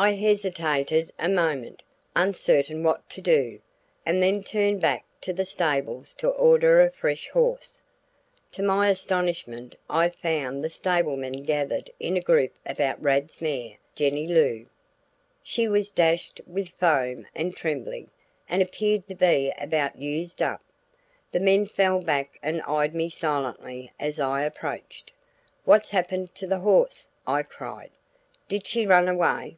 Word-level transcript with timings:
I 0.00 0.12
hesitated 0.12 1.12
a 1.18 1.28
moment, 1.28 1.82
uncertain 2.14 2.84
what 2.84 3.10
to 3.10 3.20
do, 3.20 3.58
and 4.06 4.22
then 4.22 4.44
turned 4.44 4.80
back 4.80 5.04
to 5.22 5.32
the 5.32 5.44
stables 5.44 6.14
to 6.18 6.28
order 6.28 6.80
a 6.80 6.92
fresh 6.92 7.26
horse. 7.30 7.82
To 8.52 8.62
my 8.62 8.90
astonishment 8.90 9.74
I 9.90 10.10
found 10.10 10.62
the 10.62 10.70
stable 10.70 11.16
men 11.16 11.42
gathered 11.42 11.90
in 11.98 12.16
a 12.16 12.20
group 12.20 12.52
about 12.64 13.02
Rad's 13.02 13.40
mare, 13.40 13.72
Jennie 13.96 14.28
Loo. 14.28 14.66
She 15.42 15.66
was 15.66 15.90
dashed 15.90 16.40
with 16.46 16.68
foam 16.78 17.26
and 17.34 17.56
trembling, 17.56 18.08
and 18.48 18.62
appeared 18.62 19.08
to 19.08 19.16
be 19.16 19.52
about 19.60 19.96
used 19.98 20.40
up. 20.40 20.62
The 21.32 21.40
men 21.40 21.66
fell 21.66 22.00
back 22.00 22.38
and 22.40 22.62
eyed 22.62 22.94
me 22.94 23.10
silently 23.10 23.90
as 23.98 24.20
I 24.20 24.44
approached. 24.44 25.10
"What's 25.64 25.90
happened 25.90 26.36
to 26.36 26.46
the 26.46 26.60
horse?" 26.60 27.08
I 27.26 27.42
cried. 27.42 27.90
"Did 28.48 28.64
she 28.68 28.86
run 28.86 29.08
away?" 29.08 29.56